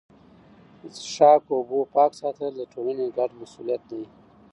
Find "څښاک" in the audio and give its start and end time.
0.97-1.43